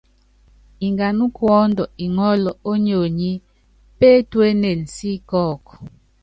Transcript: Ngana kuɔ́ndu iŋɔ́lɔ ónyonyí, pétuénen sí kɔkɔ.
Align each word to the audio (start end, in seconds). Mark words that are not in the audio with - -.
Ngana 0.91 1.25
kuɔ́ndu 1.35 1.83
iŋɔ́lɔ 2.05 2.51
ónyonyí, 2.71 3.31
pétuénen 3.97 4.81
sí 4.93 5.11
kɔkɔ. 5.29 5.73